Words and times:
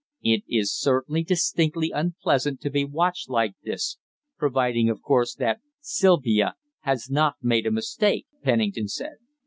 "It 0.23 0.41
is 0.47 0.73
certainly 0.75 1.23
distinctly 1.23 1.91
unpleasant 1.93 2.59
to 2.61 2.71
be 2.71 2.83
watched 2.83 3.29
like 3.29 3.53
this 3.61 3.99
providing, 4.35 4.89
of 4.89 5.03
course, 5.03 5.35
that 5.35 5.59
Sylvia 5.79 6.55
has 6.79 7.11
not 7.11 7.35
made 7.43 7.67
a 7.67 7.71
mistake," 7.71 8.25
Pennington 8.41 8.87
said. 8.87 9.17